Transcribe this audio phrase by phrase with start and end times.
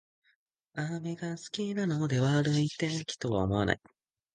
[0.73, 3.81] 雨が好きなので悪い天気とは思わない